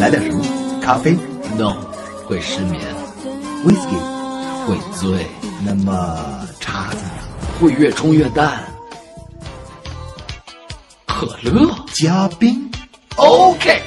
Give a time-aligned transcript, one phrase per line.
[0.00, 0.44] 来点什么？
[0.80, 1.16] 咖啡、
[1.58, 1.74] No，
[2.26, 2.80] 会失眠
[3.64, 3.98] ，whisky，
[4.66, 5.26] 会醉，
[5.64, 6.98] 那么叉子？
[7.60, 8.64] 会越冲越淡。
[11.06, 12.70] 可乐加冰
[13.16, 13.82] ，，OK。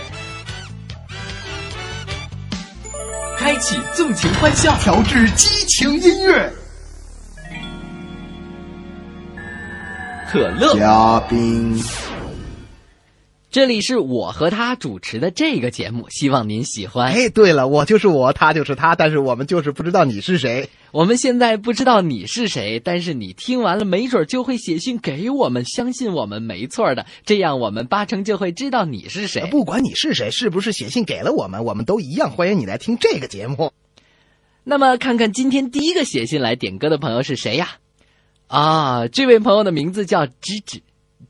[3.37, 6.53] 开启纵情欢笑，调制激情音乐，
[10.29, 10.75] 可乐。
[10.77, 11.81] 加冰。
[13.51, 17.11] 这里是我和他主持的这个节目，希望您喜欢。
[17.11, 20.69] 哎，对了，我就是我，他就是他，但是我们就是不知道你是谁。
[20.93, 29.45] 我们现在不知道你是谁，但是你听完了，没准就会写信给我们，相信我们没错的，这样我们八成就会知道你是谁。
[29.51, 33.73] 不管你是谁，是不是写信给了我们，我们都一样欢迎你来听这个节目。
[34.63, 37.71] 那么看看今天第一个写信来点歌的朋友是谁呀？
[38.47, 40.81] 啊，这位朋友的名字叫芝芝，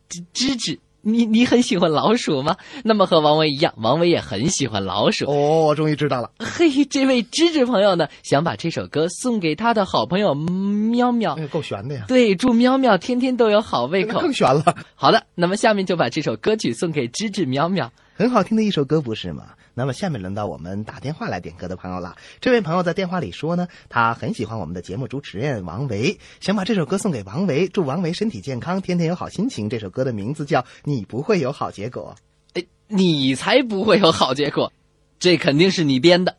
[0.07, 0.79] 芝芝芝。
[1.01, 2.57] 你你很喜欢老鼠吗？
[2.83, 5.25] 那么和王维一样，王维也很喜欢老鼠。
[5.25, 6.31] 哦，我终于知道了。
[6.39, 11.33] 嘿，这位芝芝朋友呢，想把这首歌送给他的好朋友喵喵。
[11.35, 12.05] 哎，够悬的呀！
[12.07, 14.19] 对，祝喵喵天天都有好胃口。
[14.19, 14.75] 更悬了。
[14.95, 17.91] 好的，那么下面就把这首歌曲送给芝芝喵喵。
[18.15, 19.45] 很好听的一首歌，不是吗？
[19.73, 22.15] 那么下面轮到我们打电话来点歌的朋友了。
[22.39, 29.69] 这位朋友在电话里说呢，他很喜欢我们的节目主持人王维，想把这首歌送给王维，祝王维身体健康，天天有好心情。
[29.69, 32.15] 这首歌的名字叫《你不会有好结果》。
[32.59, 34.73] 哎，你才不会有好结果，
[35.19, 36.35] 这肯定是你编的。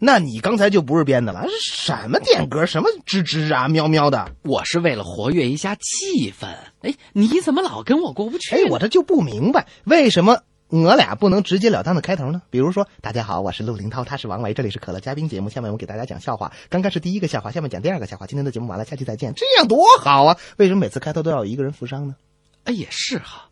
[0.00, 4.30] 那你刚才就不是编的了，什么点歌，什么吱吱啊、喵喵的。
[4.42, 6.46] 我是为了活跃一下气氛。
[6.82, 8.54] 哎，你怎么老跟我过不去？
[8.54, 12.42] 哎，我这就不明白，为什么我俩不能直截了当的开头呢？
[12.50, 15.48] 比如说，大家好，我是陆林涛，他是王维，这里是可乐嘉宾节目。
[15.48, 18.26] 下面我给大家讲笑话，刚开始第一个笑话，下面讲第二个笑话。
[18.26, 20.36] 今天的节目完了，下期再见，这样多好啊！
[20.58, 22.16] 为什么每次开头都要有一个人负伤呢？
[22.64, 23.48] 哎，也是哈。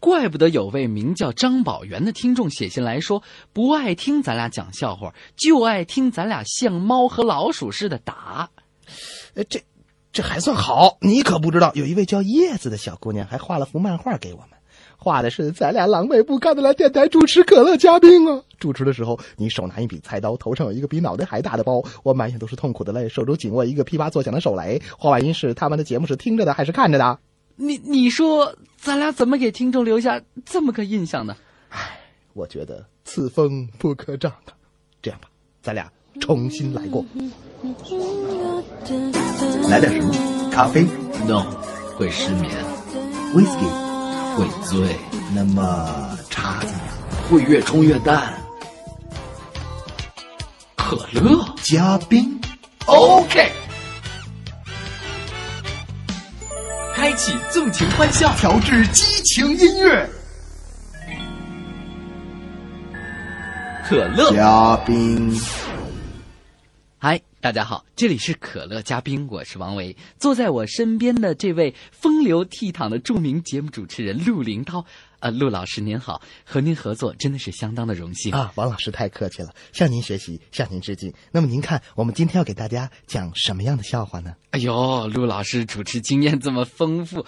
[0.00, 3.22] 怪不得有位名叫张宝元的听众写信来说，
[3.54, 8.50] 不爱听咱俩讲笑话，就爱听咱俩像猫和老鼠似的打。
[9.32, 9.62] 呃，这
[10.12, 14.50] 这还算好，你可不知道，有一位叫叶子的小姑娘还画了幅漫画给我们，
[15.00, 18.42] 画的是咱俩狼狈不堪的来电台主持可乐嘉宾啊。
[18.58, 24.82] 主持的时候，你手拿一柄菜刀，头上有一个比脑袋还大的包，我满眼都是痛苦的泪，手中紧握一个噼啪作响的手雷。
[24.98, 27.18] 画外音是他们的节目是听着的还是看着的？
[27.56, 31.34] 你你说咱俩怎么给听众留下这么个印象呢？
[31.70, 31.98] 唉
[32.34, 34.52] 我觉得此风不可长啊。
[35.00, 35.28] 这样吧，
[35.62, 35.90] 咱俩
[36.20, 37.02] 重新来过。
[39.70, 40.14] 来点什么？
[40.50, 40.84] 咖啡、
[41.26, 41.44] No，
[41.96, 42.50] 会失眠
[43.34, 43.89] ，whisky，
[44.40, 44.96] 会醉，
[45.34, 46.72] 那么茶呢？
[47.28, 48.32] 会越冲越淡。
[50.74, 52.40] 可乐加冰
[52.86, 53.52] ，，OK。
[56.94, 60.08] 开启纵情欢笑，调制激情音乐，
[63.86, 65.38] 可乐加冰。
[67.42, 69.96] 嗨，大家好，这里是可乐嘉宾，我是王维。
[70.18, 74.84] 坐在我身边的这位风流倜傥的著名节目主持人陆林涛，
[75.20, 78.32] 呃，陆老师您好，和您合作真的是相当的荣幸。
[78.34, 81.12] 啊，王老师太客气了，向您学习，向您致敬。
[81.32, 84.34] 那么您看，我们今天要给大家讲什么样的笑话呢？
[84.50, 87.24] 哎呦，陆老师主持经验这么丰富，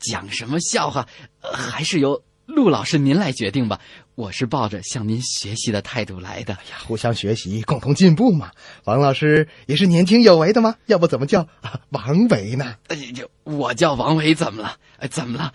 [0.00, 1.06] 讲什么笑话，
[1.40, 3.80] 呃还是由陆老师您来决定吧。
[4.14, 6.52] 我是抱着向您学习的态度来的。
[6.52, 8.50] 呀，互相学习，共同进步嘛。
[8.84, 10.76] 王老师也是年轻有为的吗？
[10.86, 12.76] 要不怎么叫啊王维呢？
[12.88, 14.76] 哎，就我叫王维，怎么了？
[14.98, 15.52] 哎，怎么了？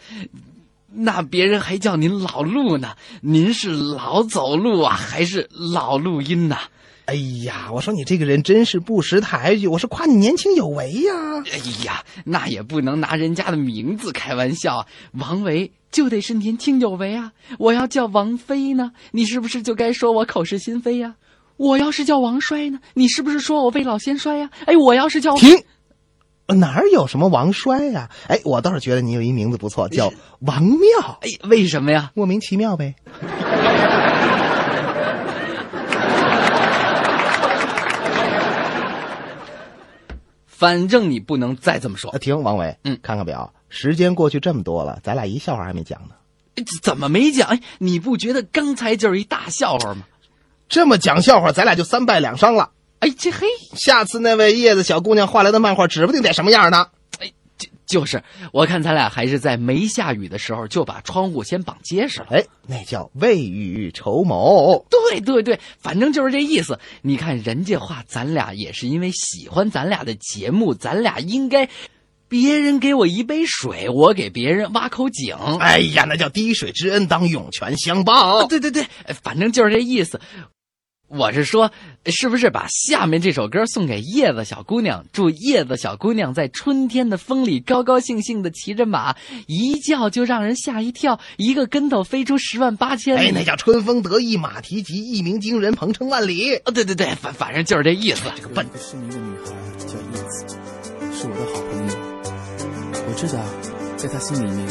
[0.89, 2.95] 那别人还叫您老陆呢？
[3.21, 6.61] 您是老走路啊，还是老录音呐？
[7.07, 7.13] 哎
[7.45, 11.13] 呀，我说你这个人真是不识抬举，我是夸你年轻有为呀。
[11.53, 14.87] 哎呀，那也不能拿人家的名字开玩笑啊！
[15.13, 17.31] 王维就得是年轻有为啊！
[17.59, 21.15] 我要叫王菲呢，你是不是就该说我口是心非呀？
[21.55, 24.49] 我要是叫王衰呢，你是不是说我未老先衰呀？
[24.65, 25.63] 哎，我要是叫停，
[26.59, 28.09] 哪儿有什么王衰呀？
[28.27, 32.11] 哎，我倒是觉得你有一名字不错，叫王妙，哎，为什么呀？
[32.15, 32.95] 莫名其妙呗。
[40.57, 42.17] 反正你不能再这么说啊，。
[42.17, 46.15] 停，王伟，嗯看看表，时间过去这么多了，咱俩一笑话还没讲呢。
[46.55, 47.47] 哎怎么没讲？
[47.49, 50.03] 哎，你不觉得刚才就是一大笑话吗？
[50.67, 52.71] 这么讲笑话，咱俩就三败两伤了。
[52.99, 53.45] 哎，这嘿，
[53.75, 56.87] 下次那位叶子小姑娘画来的漫画，指不定得什么样呢。
[57.11, 57.27] 就
[57.87, 62.27] 就是，我看咱俩还是在没下雨的时候就把窗户先绑结实了。
[62.31, 64.85] 哎，那叫未雨绸缪。
[64.89, 66.79] 对对对，反正就是这意思。
[67.01, 71.69] 你看人家话咱俩也是因为喜欢咱俩的节目，咱俩应该
[72.27, 75.35] 别人给我一杯水，我给别人挖口井。
[75.59, 78.45] 哎呀，那叫滴水之恩，当涌泉相报。
[78.47, 78.85] 对对对，
[79.23, 80.19] 反正就是这意思。
[81.09, 81.71] 我是说，
[82.05, 85.05] 是不是把下面这首歌送给叶子小姑娘？
[85.13, 89.15] 祝叶子小姑娘在春天的风里高高兴兴的骑着马，
[89.47, 93.29] 一叫就让人吓一跳，一个跟头飞出十万八千里。
[93.29, 96.55] 哎，那叫春风得意马蹄疾，一鸣惊人鹏程万里。
[96.65, 98.23] 哦，对对对，反反正就是这意思。
[98.35, 99.51] 这个笨有一个失明的女孩
[99.87, 100.57] 叫叶子，
[101.13, 101.95] 是我的好朋友。
[103.07, 103.39] 我知道，
[103.95, 104.67] 在她心里面，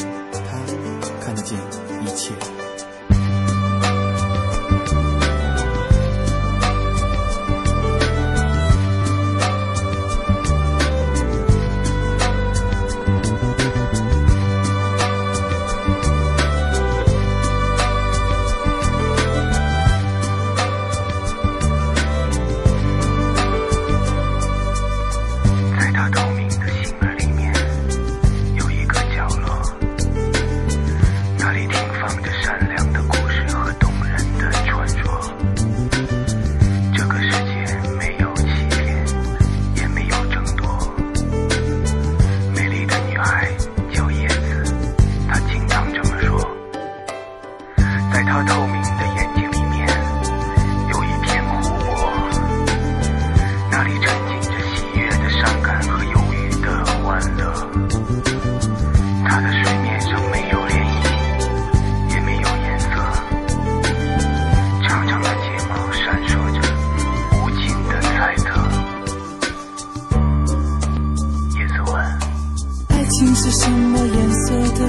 [73.37, 74.79] 是什么颜色的？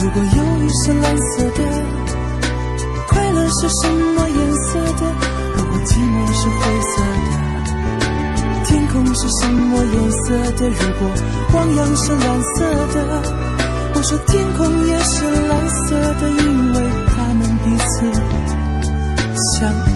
[0.00, 1.62] 如果忧郁是蓝色的，
[3.06, 5.02] 快乐是什么颜色的？
[5.54, 6.94] 如果寂寞是灰色
[7.26, 7.28] 的，
[8.64, 10.60] 天空是什么颜色的？
[10.70, 11.00] 如果
[11.52, 12.64] 汪洋是蓝色
[12.94, 12.96] 的，
[13.94, 16.76] 我说天空也是蓝色的，因为
[17.14, 17.92] 他们彼此
[19.58, 19.89] 相爱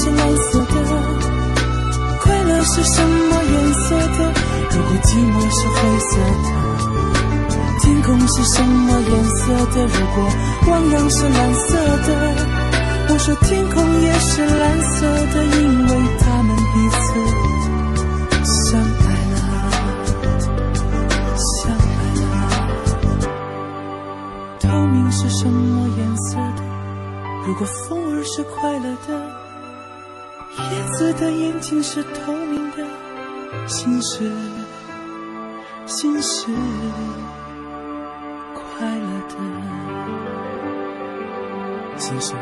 [0.00, 0.64] 是蓝色的。
[2.20, 4.32] 快乐是什么颜色的？
[4.70, 6.48] 如果寂寞是灰色的，
[7.80, 9.84] 天空是什么颜色的？
[9.84, 10.16] 如果
[10.68, 11.76] 汪洋是蓝色
[12.06, 12.08] 的，
[13.10, 15.04] 我说天空也是蓝色
[15.34, 16.98] 的，因为他们彼此
[18.70, 19.36] 相爱了，
[21.36, 22.24] 相爱了。
[24.60, 26.62] 透明是什么颜色的？
[27.46, 29.49] 如果风儿是快乐的。
[31.00, 32.86] 子的眼睛是透明的，
[33.66, 34.30] 心是
[35.86, 36.52] 心是
[38.52, 39.34] 快乐的，
[41.96, 42.34] 心是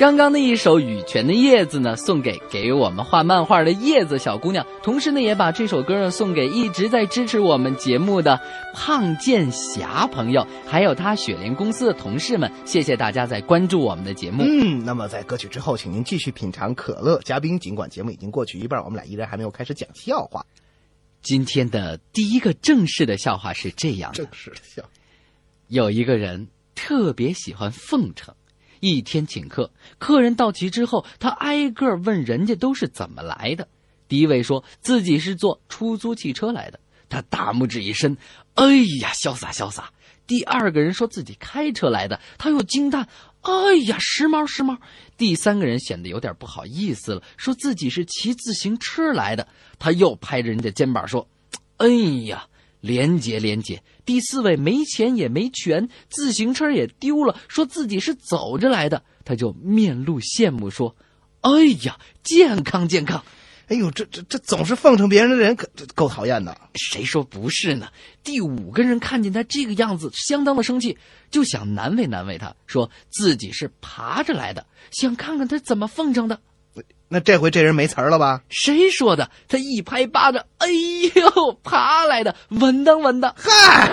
[0.00, 8.40] 刚刚的一首《羽泉的叶子》呢，送给给我们画漫画的叶子小姑娘，同时呢，也把这首歌呢送给一直在支持我们节目的
[8.72, 12.50] 胖剑侠朋友，还有他雪莲公司的同事们。
[12.64, 14.42] 谢谢大家在关注我们的节目。
[14.42, 17.20] 嗯，那么在歌曲之后，请您继续品尝可乐。
[17.22, 20.46] 嘉宾，尽管节目已经过去一半，我们俩依然还没有开始讲笑话。
[21.20, 24.82] 今天的第一个正式的笑话是这样的正：式的笑，
[25.68, 28.34] 有一个人特别喜欢奉承，
[28.80, 33.68] 一天请客，客人到齐之后，他挨个问人家都是怎么来的。
[34.08, 38.16] 第一位说自己是坐出租汽车来的，他大拇指一伸，
[38.54, 38.64] 哎
[39.00, 39.92] 呀，潇洒潇洒。
[40.26, 43.08] 第二个人说自己开车来的，他又惊叹，
[43.42, 44.78] 哎呀，时髦时髦。
[45.16, 49.46] 第三个人显得有点不好意思了，说自己是骑自行车来的，
[49.78, 51.28] 他又拍着人家肩膀说，
[51.76, 51.88] 哎
[52.26, 52.46] 呀，
[52.80, 53.82] 廉洁廉洁。
[54.04, 60.96] 第四位没钱也没权，自行车也丢了，说自己是走着来的，他就面露羡慕说
[61.42, 61.50] ：“哎
[61.82, 63.24] 呀，健康健康。
[63.68, 67.88] 哎呦，这这这总是奉承别人的人，可这够讨厌的。”谁说不是呢？
[68.24, 70.98] 第五个人看见他这个样子，相当的生气，
[71.30, 76.40] 就想难为难为他，说自己是爬着来的，想看看他怎么奉承的。
[77.12, 78.40] 那这回这人没词儿了吧？
[78.48, 79.28] 谁说的？
[79.48, 80.68] 他一拍巴掌，哎
[81.16, 83.34] 呦，爬来的，稳当稳当。
[83.36, 83.90] 嗨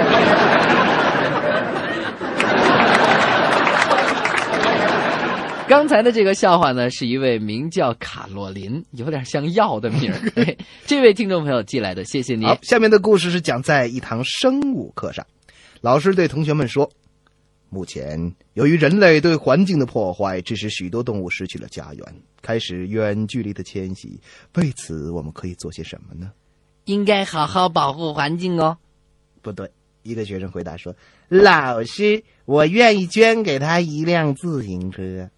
[5.68, 10.20] 刚才的这个笑话呢，是一位名叫卡洛琳，有点像药的名儿。
[10.46, 10.56] 哎
[10.86, 12.46] 这位听众朋友寄来的，谢谢你。
[12.46, 15.26] 好，下面的故事是讲在一堂生物课上，
[15.82, 16.88] 老师对同学们说
[17.70, 24.20] ：“目前，由于人类对环境的破坏，致使许多动物失去了家园，开始远距离的迁徙。
[24.56, 26.32] 为此，我们可以做些什么呢
[26.86, 28.78] 应该好好保护环境哦。？”
[29.44, 29.70] 不对，
[30.04, 30.96] 一个学生回答说
[31.28, 35.30] ：“老师，我愿意捐给他一辆自行车。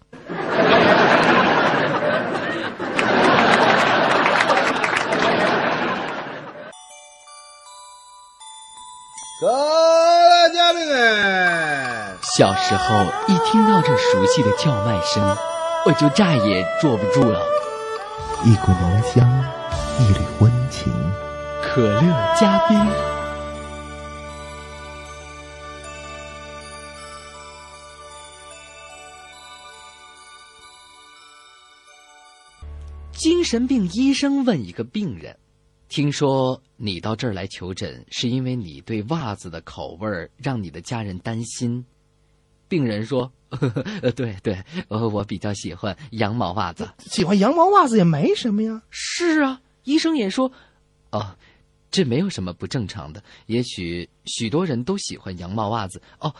[9.40, 11.39] 各位嘉宾们，
[12.40, 15.22] 小时候一听到这熟悉的叫卖声，
[15.84, 17.38] 我就再也坐不住了。
[18.46, 19.28] 一股浓香，
[19.98, 20.90] 一缕温情。
[21.62, 22.78] 可乐加冰，
[33.12, 35.36] 精神病医生问一个病人
[35.90, 41.84] ：“听说你到这儿来求诊，是因为你对袜子的口味儿让你的家人担心。”
[42.70, 43.30] 病人说
[44.00, 44.56] ：“呃，对对，
[44.88, 48.80] 呃，我比较喜欢羊毛袜子。”喜欢羊毛袜子也没什么呀。
[48.90, 50.50] 是啊，医生也说，
[51.10, 51.34] 哦，
[51.90, 53.20] 这没有什么不正常的。
[53.46, 56.32] 也许许多人都喜欢羊毛袜子哦，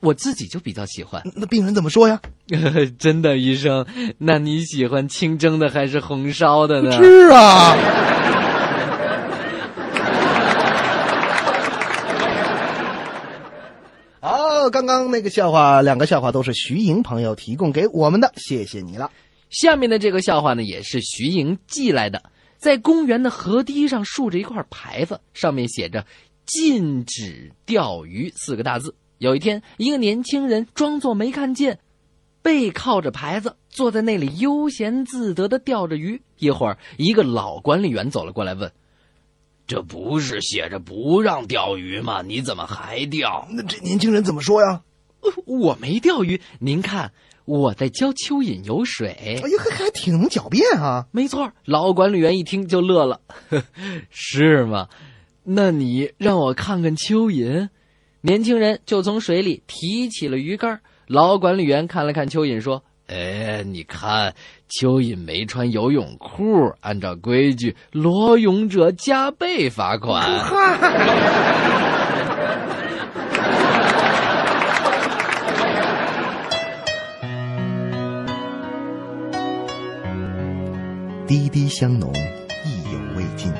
[0.00, 1.22] 我自己就比较喜欢。
[1.36, 2.18] 那病人怎么说呀？
[2.98, 3.86] 真的，医生，
[4.18, 6.92] 那你喜欢清蒸的还是红烧的呢？
[6.96, 7.76] 是啊。
[14.70, 19.10] 刚刚那个笑话，两个笑话都是徐莹朋友提供给我们的，谢谢你了。
[19.50, 22.22] 下面的这个笑话呢，也是徐莹寄来的。
[22.56, 26.06] 在公园的河堤上竖着一块牌子，上面写着
[26.46, 28.94] “禁止钓鱼”四个大字。
[29.18, 31.78] 有一天，一个年轻人装作没看见，
[32.42, 36.22] 背靠着牌子，坐在那里悠闲自得的钓着鱼。
[36.38, 38.72] 一会儿，一个老管理员走了过来，问
[39.66, 42.22] ：“这不是写着不让钓鱼吗？
[42.22, 44.82] 你怎么还钓？”那这年轻人怎么说呀？
[45.46, 47.12] 我没钓鱼，您看
[47.46, 49.16] 我在教蚯蚓游水。
[49.18, 51.06] 哎呀，还还挺能狡辩啊！
[51.12, 53.20] 没错，老管理员一听就乐了，
[54.10, 54.88] 是吗？
[55.44, 57.68] 那你让我看看蚯蚓。
[58.20, 60.80] 年轻人就从水里提起了鱼竿。
[61.06, 64.34] 老管理员看了看蚯蚓，说：“哎，你看，
[64.70, 70.26] 蚯蚓没穿游泳裤，按照规矩，裸泳者加倍罚款。
[81.26, 82.12] ”滴滴香浓，
[82.64, 83.52] 意犹未尽。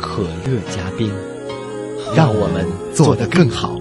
[0.00, 1.12] 可乐加冰，
[2.14, 3.78] 让我们做得更好。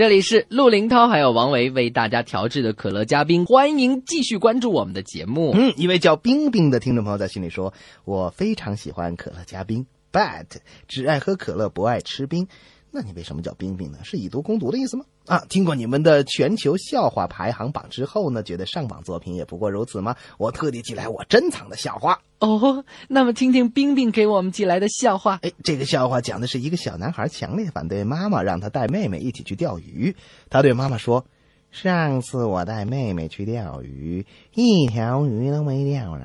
[0.00, 5.52] 这里是陆林涛还有王维为大家调制的可乐加冰，欢迎继续关注我们的节目。
[5.54, 7.74] 嗯，一位叫冰冰的听众朋友在心里说
[8.06, 10.46] ：“我非常喜欢可乐加冰，but
[10.88, 12.48] 只爱喝可乐不爱吃冰。
[12.92, 13.98] 那你为什么叫冰冰呢？
[14.02, 15.04] 是以毒攻毒的意思吗？
[15.26, 20.16] 啊，听过你们的全球笑话排行榜之后呢，觉得上榜作品也不过如此吗？
[20.38, 22.20] 我特地寄来我珍藏的笑话。
[22.40, 25.38] 哦，那么听听冰冰给我们寄来的笑话。
[25.42, 30.16] 哎，这个笑话讲的是一个小男孩强烈反对妈妈让他带妹妹一起去钓鱼。
[30.48, 31.24] 他对妈妈说
[31.70, 36.24] ：“上次我带妹妹去钓鱼，一条鱼都没钓着。”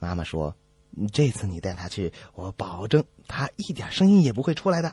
[0.00, 0.56] 妈妈说
[1.12, 4.92] ：“这次你带她去，我保证她一点声音也不会出来的。”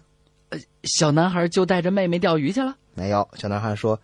[0.84, 2.76] 小男孩就带着妹妹钓鱼去了。
[2.94, 4.00] 没有，小男孩说：“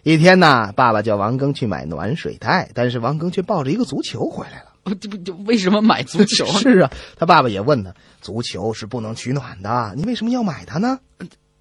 [0.02, 4.71] 一天呢，爸爸叫王庚去买暖水袋，但是王庚却抱着一个足球回来了。
[4.84, 6.54] 哦 这不就为什么买足球呢？
[6.60, 11.00] 是啊，他爸爸也问他：“足球是不能取暖的，你为什么要买它呢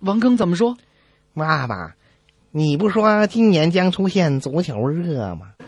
[0.01, 0.77] 王庚怎么说？？”
[1.35, 1.95] 爸爸，
[2.51, 5.53] 你不说今年将出现足球热吗？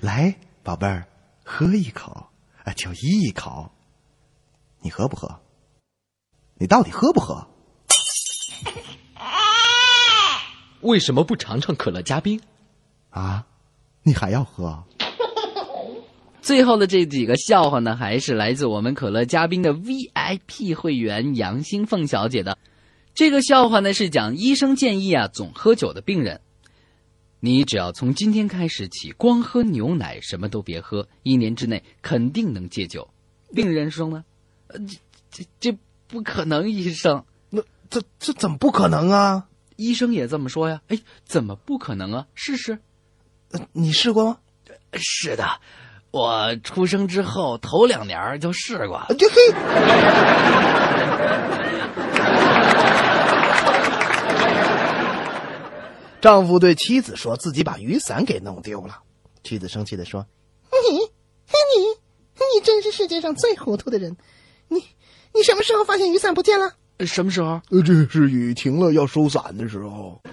[0.00, 1.06] 来，宝贝儿，
[1.44, 2.26] 喝一口
[2.64, 3.70] 啊，就一口。
[4.80, 5.40] 你喝不喝？
[6.56, 7.46] 你到底喝不喝？
[10.84, 12.38] 为什么不尝尝可乐加冰？
[13.08, 13.46] 啊，
[14.02, 14.84] 你还要喝？
[16.42, 22.58] 最后的这几个笑话呢，还是来自我们可乐嘉宾的 VIP 会员杨新凤小姐的。
[23.14, 26.42] 这个笑话呢是讲医生建议啊总喝酒的病人，
[27.40, 33.08] 你只要从今天开始起光喝牛奶，什么都别喝，一年之内肯定能戒酒。
[33.54, 34.22] 病人说呢，
[34.66, 34.98] 呃，这
[35.30, 37.24] 这这不可能，医生。
[37.48, 39.48] 那这这怎么不可能啊？
[39.76, 40.80] 医生也这么说呀。
[40.88, 42.26] 哎，怎么不可能啊？
[42.34, 42.78] 试试。
[43.52, 44.38] 呃你试过吗？
[44.94, 45.44] 是的，
[46.10, 49.02] 我出生之后头两年就试过。
[56.20, 59.00] 丈夫对妻子说自己把雨伞给弄丢了，
[59.42, 60.26] 妻子生气的说
[60.90, 61.04] ：“你，你，
[62.54, 64.16] 你真是世界上最糊涂的人！
[64.68, 64.82] 你，
[65.34, 66.72] 你什么时候发现雨伞不见了？
[67.00, 67.60] 什么时候？
[67.70, 70.20] 呃，这是雨停了要收伞的时候。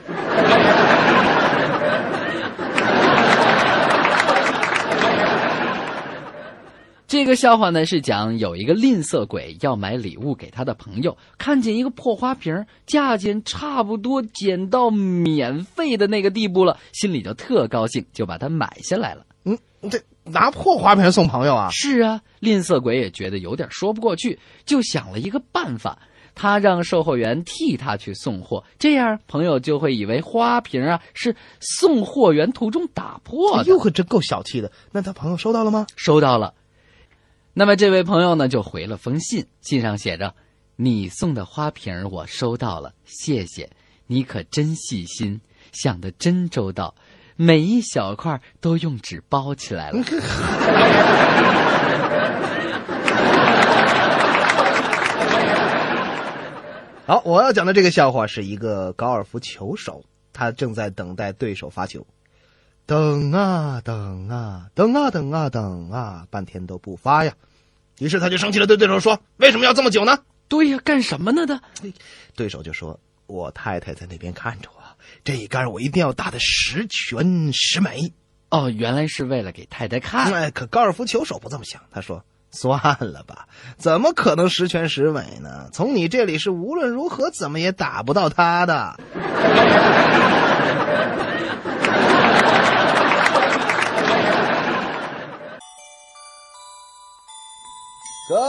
[7.08, 19.26] 这个笑话呢是讲有一个吝啬鬼要买礼物给他的朋友，看见一个破花瓶，价钱差不多减到免费的那个地步了，心里就特高兴，就把它买下来了。
[19.44, 19.58] 嗯，
[19.90, 21.70] 这拿破花瓶送朋友啊？
[21.72, 26.00] 是啊，吝啬鬼也觉得有点说不过去，就想了一个办法。
[26.34, 33.64] 他让售货员替他去送货，这样朋友就会以为花瓶啊是送货员途中打破的。
[33.64, 34.72] 哎呦，可真够小气的。
[34.92, 35.86] 那他朋友收到了吗？
[35.96, 36.54] 收到了。
[37.54, 40.34] 那么这位朋友呢，就回了封信，信上写着
[40.78, 43.70] ：“你送的花瓶我收到了，谢谢，
[44.08, 45.42] 你可真细心，
[45.74, 46.96] 想的真周到，
[47.36, 50.02] 每一小块都用纸包起来了。
[57.08, 62.06] 好，我要讲的这个笑话是一个高尔夫球手，他正在等待对手发球，
[62.86, 67.34] 等啊等啊等啊等啊等啊，半天都不发呀。
[67.98, 71.62] 于是他就生气了，对对手说：“为什么要这么久呢对呀，干什么呢的？？”
[72.36, 74.82] 对手就说：“我太太在那边看着我，
[75.24, 78.14] 这一杆我一定要打的十全十美。
[78.50, 80.32] 哦，原来是为了给太太看。
[80.34, 82.24] 哎，可高尔夫球手不这么想，他说
[82.62, 85.70] ：“算了吧，怎么可能十全十美呢？
[85.72, 89.00] 从你这里是无论如何怎么也打不到他的。
[98.28, 98.42] ”各位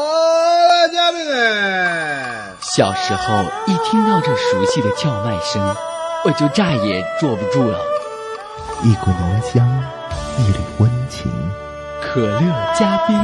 [0.92, 5.76] 嘉宾们，小时候一听到这熟悉的叫卖声，
[6.24, 7.78] 我就再也坐不住了。
[8.82, 9.84] 一股浓香，
[10.38, 11.30] 一缕温情。
[12.00, 12.40] 可乐
[12.78, 13.16] 加冰。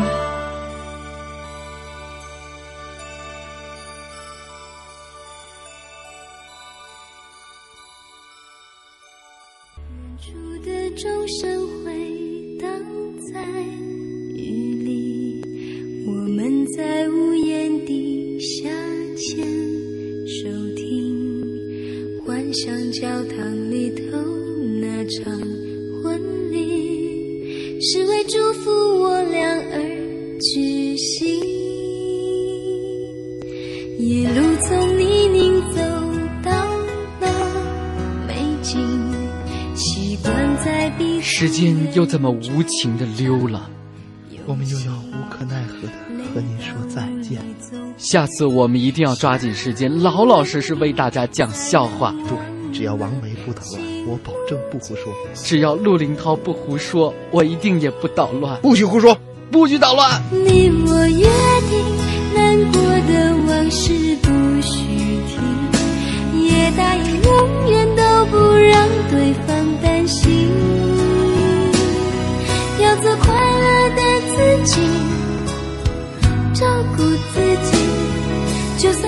[34.00, 35.80] 一路从泥泞走
[36.44, 37.34] 到了
[38.28, 38.78] 美景，
[39.74, 43.68] 习惯在彼此时间又这么无情的溜了。
[44.46, 47.42] 我们又要无可奈何的和您说再见。
[47.96, 52.14] 下次我们一定要抓紧时间，老老实实为大家讲笑话。
[52.28, 52.38] 对，
[52.72, 55.12] 只要王维不捣乱，我保证不胡说。
[55.34, 58.60] 只要陆林涛不胡说，我一定也不捣乱。
[58.60, 59.18] 不许胡说，
[59.50, 60.22] 不许捣乱。
[60.30, 61.26] 你我约
[61.68, 61.87] 定，
[63.70, 64.28] 是不
[64.62, 64.82] 许
[65.28, 65.36] 提，
[66.48, 69.48] 也答应永远都不让对方
[69.82, 70.50] 担心，
[72.80, 74.02] 要做快乐的
[74.34, 74.80] 自己，
[76.54, 77.76] 照顾自己，
[78.78, 79.07] 就算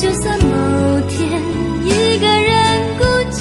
[0.00, 0.48] 就算某
[1.08, 1.20] 天
[1.84, 2.48] 一个人
[2.96, 3.38] 孤寂。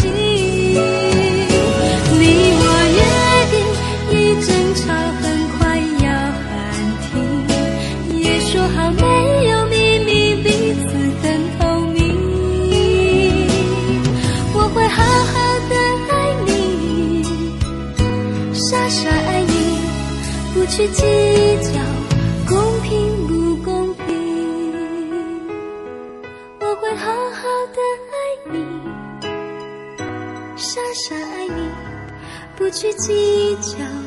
[2.19, 2.21] 你
[2.59, 2.63] 我
[2.97, 2.99] 约
[3.49, 3.55] 定，
[4.11, 4.81] 一争吵
[5.21, 5.23] 很
[5.57, 5.57] 快
[6.03, 6.05] 要
[6.43, 6.51] 喊
[7.05, 7.15] 停，
[8.19, 9.01] 也说好没
[9.47, 10.47] 有秘密，彼
[10.83, 10.83] 此
[11.23, 11.25] 很
[11.57, 11.61] 透
[11.93, 11.97] 明。
[14.53, 15.33] 我会好好
[15.69, 15.73] 的
[16.11, 16.13] 爱
[16.45, 17.23] 你，
[18.53, 19.53] 傻傻爱你，
[20.53, 20.99] 不去计
[32.79, 33.98] 去计较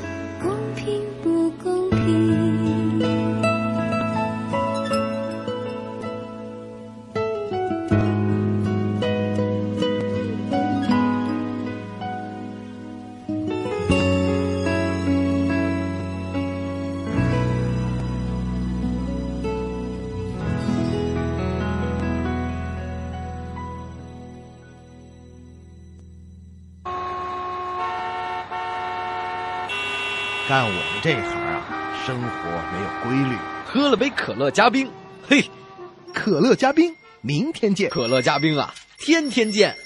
[31.02, 31.66] 这行啊，
[32.06, 32.28] 生活
[32.72, 33.36] 没有规律。
[33.66, 34.88] 喝了杯可乐加冰，
[35.28, 35.50] 嘿，
[36.14, 37.90] 可乐加冰，明天见。
[37.90, 39.76] 可乐加冰啊，天天见。